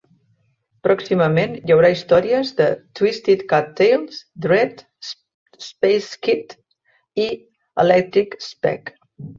[0.85, 2.67] Pròximament, hi haurà històries de
[3.01, 4.83] "Twisted Cat Tales", "Dred",
[5.69, 6.61] "Space Squid"
[7.29, 7.33] i
[7.87, 8.95] "Electric Spec".